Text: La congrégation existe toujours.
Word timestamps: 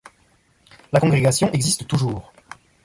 La 0.93 0.99
congrégation 0.99 1.51
existe 1.51 1.85
toujours. 1.87 2.33